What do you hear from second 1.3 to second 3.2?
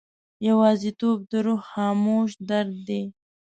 د روح خاموش درد دی.